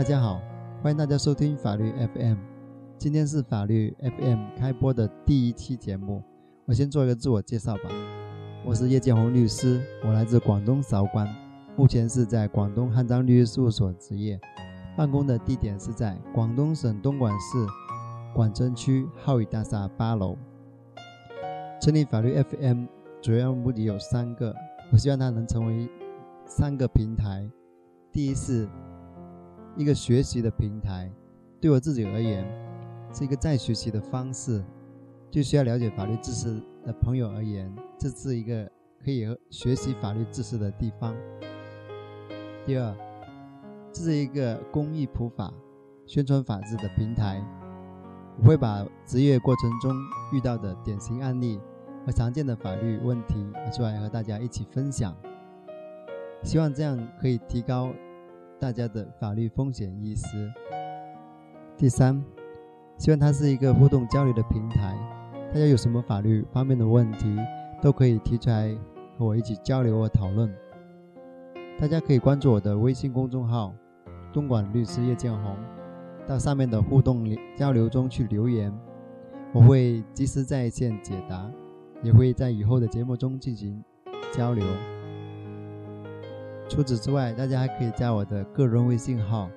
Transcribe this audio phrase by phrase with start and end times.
[0.00, 0.40] 大家好，
[0.82, 2.38] 欢迎大家收听法律 FM。
[2.96, 6.22] 今天是法律 FM 开播的第一期节目，
[6.64, 7.82] 我先做一个自我介绍吧。
[8.64, 11.28] 我是叶建红律师，我来自广东韶关，
[11.76, 14.40] 目前是在广东汉章律师事务所执业，
[14.96, 17.66] 办公的地点是在广东省东莞市
[18.34, 20.34] 广州区浩宇大厦八楼。
[21.78, 22.86] 成立法律 FM
[23.20, 24.56] 主要目的有三个，
[24.92, 25.86] 我希望它能成为
[26.46, 27.46] 三个平台。
[28.10, 28.66] 第一是
[29.76, 31.10] 一个学习的平台，
[31.60, 32.44] 对我自己而言
[33.12, 34.62] 是一个再学习的方式，
[35.30, 37.72] 对需要了解法律知识的朋友而言。
[37.98, 38.70] 这是一个
[39.04, 41.14] 可以学习法律知识的地方。
[42.66, 42.94] 第二，
[43.92, 45.52] 这是一个公益普法、
[46.06, 47.44] 宣传法治的平台。
[48.38, 49.94] 我会把职业过程中
[50.32, 51.60] 遇到的典型案例
[52.06, 55.14] 和常见的法律问题拿出来和大家一起分享，
[56.42, 57.92] 希望这样可以提高
[58.60, 60.52] 大家的法律风险意识。
[61.78, 62.22] 第三，
[62.98, 64.94] 希望它是一个互动交流的平台，
[65.48, 67.36] 大家有什么法律方面的问题？
[67.80, 68.76] 都可以提出来
[69.16, 70.54] 和我一起交流和讨论。
[71.78, 73.72] 大家可以关注我的微信公众号
[74.30, 75.56] “东莞律师叶建红”，
[76.28, 77.26] 到上面的互动
[77.56, 78.70] 交流中去留言，
[79.54, 81.50] 我会及时在线解答，
[82.02, 83.82] 也会在以后的节目中进行
[84.30, 84.62] 交流。
[86.70, 89.50] 除此之外，大家还可以加我的个人微信号，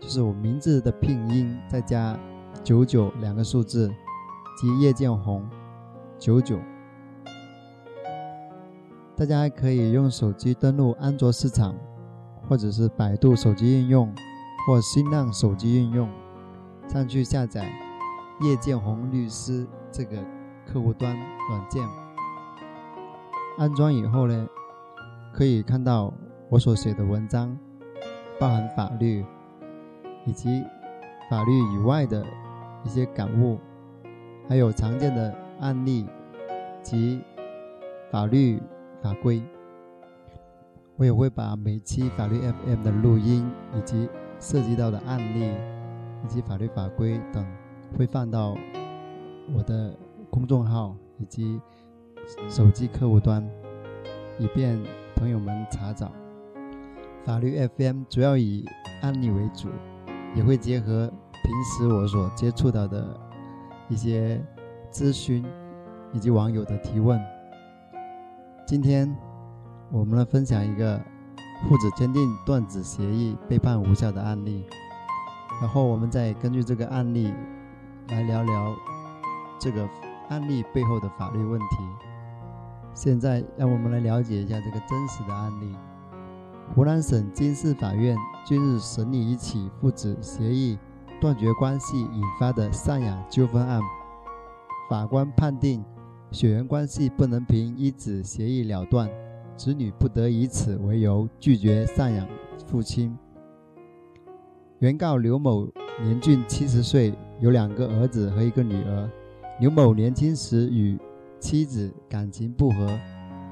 [0.00, 2.16] 就是我名字的拼音再加
[2.62, 3.92] 九九两个数字，
[4.56, 5.44] 即叶建红
[6.16, 6.60] 九九。
[9.16, 11.74] 大家还可以用手机登录安卓市场，
[12.48, 14.14] 或者是百度手机应用，
[14.64, 16.08] 或新浪手机应用，
[16.86, 17.68] 上去下载
[18.42, 20.24] 叶建红律师这个
[20.64, 21.16] 客户端
[21.50, 21.82] 软件。
[23.58, 24.46] 安装以后呢，
[25.34, 26.14] 可以看到
[26.50, 27.56] 我所写的文章，
[28.38, 29.24] 包含法律
[30.26, 30.62] 以及
[31.30, 32.26] 法律以外的
[32.84, 33.58] 一些感悟，
[34.48, 36.06] 还有常见的案例
[36.82, 37.22] 及
[38.10, 38.60] 法律。
[39.02, 39.42] 法规，
[40.96, 44.06] 我也会把每期法律 FM 的录音以及
[44.38, 45.50] 涉及到的案例
[46.22, 47.42] 以及法律法规等，
[47.96, 48.54] 会放到
[49.54, 49.96] 我的
[50.28, 51.58] 公众号以及
[52.46, 53.42] 手机客户端，
[54.38, 54.78] 以便
[55.16, 56.12] 朋友们查找。
[57.24, 58.64] 法律 FM 主要以
[59.02, 59.68] 案例为主，
[60.34, 63.18] 也会结合平时我所接触到的
[63.88, 64.42] 一些
[64.90, 65.44] 咨询
[66.12, 67.20] 以及网友的提问。
[68.66, 69.14] 今天
[69.90, 70.98] 我们来分享一个
[71.68, 74.64] 父子签订断子协议被判无效的案例，
[75.60, 77.32] 然后我们再根据这个案例
[78.08, 78.74] 来聊聊
[79.58, 79.86] 这个
[80.30, 81.76] 案例背后的法律问题。
[82.94, 85.76] 现在让我们来了解一下这个真实的案例：
[86.72, 90.78] 湖南省经市法院近日审理一起父子协议
[91.20, 93.80] 断绝关系引发的赡养纠纷案，
[94.88, 95.84] 法官判定。
[96.30, 99.10] 血缘关系不能凭一纸协议了断，
[99.56, 102.24] 子女不得以此为由拒绝赡养
[102.68, 103.18] 父亲。
[104.78, 105.68] 原告刘某
[106.00, 109.10] 年近七十岁，有两个儿子和一个女儿。
[109.58, 110.96] 刘某年轻时与
[111.40, 112.96] 妻子感情不和，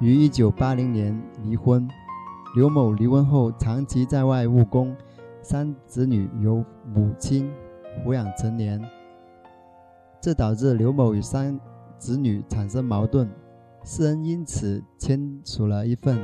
[0.00, 1.86] 于一九八零年离婚。
[2.54, 4.94] 刘某离婚后长期在外务工，
[5.40, 7.50] 三子女由母亲
[8.04, 8.78] 抚养成年，
[10.20, 11.58] 这导致刘某与三。
[11.98, 13.30] 子女产生矛盾，
[13.84, 16.18] 四人因此签署了一份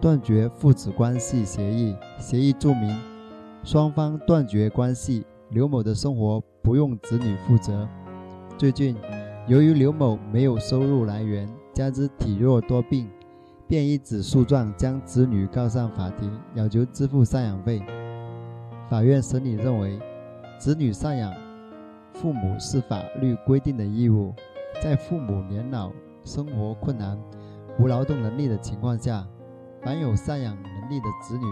[0.00, 1.94] 断绝父子关系协议。
[2.18, 2.96] 协议注明，
[3.62, 7.86] 双方断绝关系，刘某的生活不用子女负责。
[8.56, 8.96] 最近，
[9.46, 13.06] 由于刘某没有收入来源，加之体弱多病，
[13.68, 17.82] 便以纸诉状将子女告上法庭，要求支付赡养费。
[18.88, 20.00] 法院审理认为，
[20.58, 21.30] 子女赡养
[22.14, 24.34] 父母是法律规定的义务。
[24.82, 25.92] 在父母年老、
[26.24, 27.18] 生活困难、
[27.78, 29.26] 无劳动能力的情况下，
[29.82, 31.44] 凡有赡养能力的子女，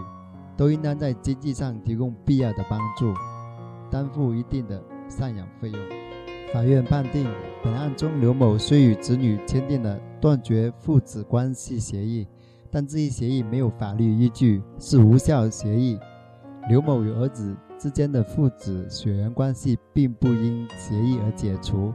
[0.57, 3.13] 都应当在经济上提供必要的帮助。
[3.91, 5.81] 担负一定的赡养费用。
[6.55, 7.29] 法院判定，
[7.63, 12.27] 本案中刘某虽与子女签订了断绝父子关系协议，
[12.71, 15.99] 但这一协议没有法律依据，是无效协议。
[16.69, 21.93] 刘某与儿子之间的父子血缘关系并不因协议而解除。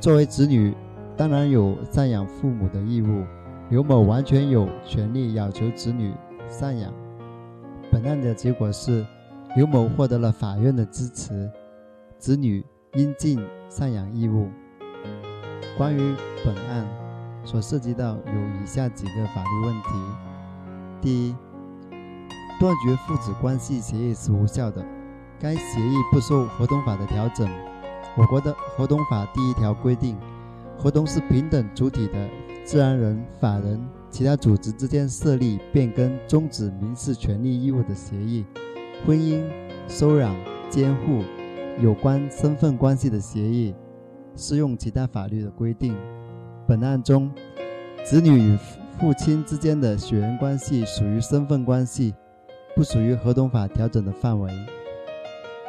[0.00, 0.74] 作为子女，
[1.16, 3.24] 当然有赡养父母的义务。
[3.68, 6.12] 刘某完全有权利要求子女
[6.48, 6.92] 赡养。
[7.90, 9.04] 本案的结果是，
[9.56, 11.50] 刘某获得了法院的支持，
[12.18, 12.64] 子女
[12.94, 14.48] 应尽赡养义务。
[15.76, 16.14] 关于
[16.44, 16.86] 本案
[17.44, 19.88] 所涉及到有以下几个法律问题：
[21.00, 21.36] 第一，
[22.58, 24.84] 断绝父子关系协议是无效的，
[25.38, 27.48] 该协议不受合同法的调整。
[28.16, 30.16] 我国的合同法第一条规定，
[30.78, 32.28] 合同是平等主体的
[32.64, 33.78] 自然人、法人、
[34.10, 38.44] 其他组织之间设立、变更、终止民事权利义务的协议。
[39.04, 39.44] 婚姻、
[39.86, 40.34] 收养、
[40.70, 41.22] 监护
[41.78, 43.74] 有关身份关系的协议，
[44.36, 45.96] 适用其他法律的规定。
[46.66, 47.30] 本案中，
[48.04, 48.56] 子女与
[48.98, 52.14] 父亲之间的血缘关系属于身份关系，
[52.74, 54.50] 不属于合同法调整的范围。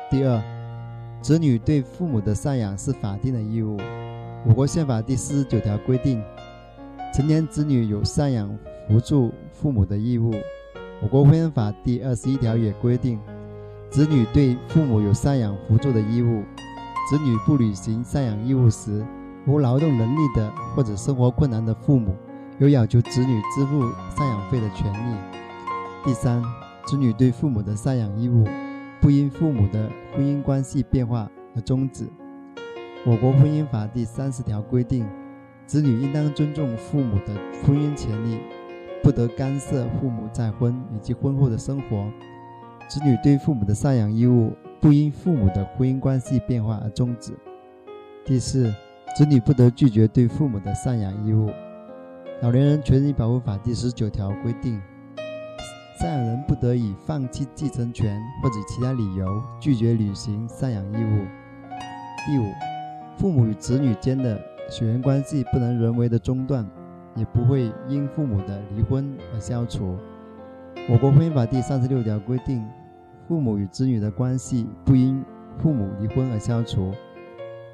[0.09, 0.41] 第二，
[1.21, 3.77] 子女对父母的赡养是法定的义务。
[4.45, 6.23] 我国宪法第四十九条规定，
[7.13, 10.33] 成年子女有赡养扶助父母的义务。
[11.01, 13.19] 我国婚姻法第二十一条也规定，
[13.89, 16.43] 子女对父母有赡养扶助的义务。
[17.09, 19.01] 子女不履行赡养义务时，
[19.45, 22.13] 无劳动能力的或者生活困难的父母，
[22.59, 25.17] 有要求子女支付赡养费的权利。
[26.03, 26.43] 第三，
[26.85, 28.45] 子女对父母的赡养义务，
[28.99, 32.09] 不因父母的婚姻关系变化而终止。
[33.05, 35.07] 我国婚姻法第三十条规定，
[35.65, 37.33] 子女应当尊重父母的
[37.65, 38.37] 婚姻权利。
[39.01, 42.11] 不得干涉父母再婚以及婚后的生活。
[42.89, 47.33] 子女对父母的赡养义务不因父母的婚姻关系变化而终止。
[48.25, 48.73] 第四，
[49.15, 51.49] 子女不得拒绝对父母的赡养义务。
[52.41, 54.81] 老年人权益保护法第十九条规定，
[55.99, 61.25] 赡养人不得以放弃继承权或者其他理由拒绝履行赡养义务。
[62.25, 62.51] 第五，
[63.17, 64.39] 父母与子女间的
[64.69, 66.67] 血缘关系不能人为的中断。
[67.15, 69.97] 也不会因父母的离婚而消除。
[70.87, 72.63] 我国婚姻法第三十六条规定，
[73.27, 75.21] 父母与子女的关系不因
[75.57, 76.93] 父母离婚而消除。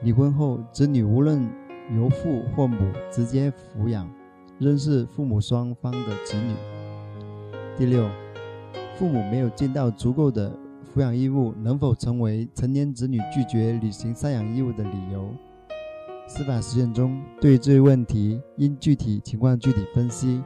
[0.01, 1.47] 离婚后，子女无论
[1.95, 2.77] 由父或母
[3.11, 4.09] 直接抚养，
[4.57, 6.55] 仍是父母双方的子女。
[7.77, 8.09] 第六，
[8.97, 10.51] 父母没有尽到足够的
[10.93, 15.29] 抚养义务，能否成为成年子女拒绝履行赡养义务的理由？
[16.25, 20.41] 司法实践中，对这一问题应具体情况具体分析。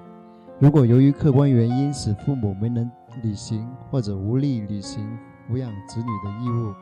[0.60, 2.90] 如果由于客观原因使父母没能
[3.24, 5.18] 履行或者无力履行
[5.50, 6.74] 抚养子女的义务，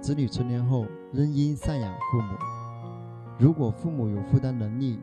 [0.00, 2.34] 子女成年后仍应赡养父母。
[3.38, 4.98] 如果父母有负担能力，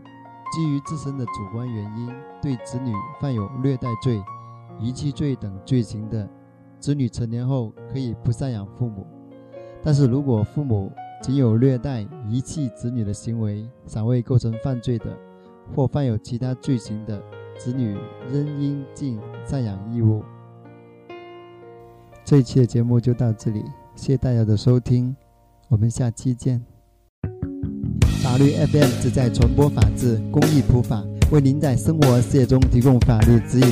[0.51, 2.09] 基于自身的主观原因
[2.41, 4.24] 对子女犯有虐待罪、
[4.80, 6.27] 遗弃罪等罪行的，
[6.80, 9.06] 子女成年后可以不赡养父母。
[9.81, 10.91] 但是如果父母，
[11.21, 15.18] 仅有虐待、遗弃子女的行为，尚未构成犯罪的，
[15.75, 17.21] 或犯有其他罪行的，
[17.57, 17.97] 子女
[18.29, 20.24] 仍应尽赡养义务。
[22.33, 23.63] 这一期的节目就到这里，
[23.95, 25.15] 谢谢大家的收听，
[25.69, 26.60] 我们下期见。
[28.24, 33.67] 法律 FM 旨在传播法治、公益普法，为您在生活事业中提供法律指引。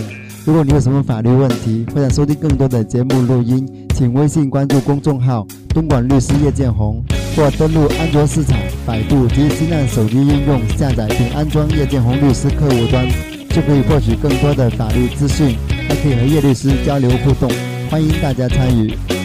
[0.45, 5.43] 如果你有什么法律问题，或者收听更多的节目录音，请微信关注公众号
[5.73, 7.03] “东莞律师叶建红”。
[7.35, 8.55] 或登录安卓市场、
[8.85, 13.09] 百度及新浪手机应用下载并安装叶建红律师客户端，
[13.49, 15.57] 就可以获取更多的法律资讯，
[15.89, 17.49] 还可以和叶律师交流互动。
[17.91, 19.20] 欢迎大家参与。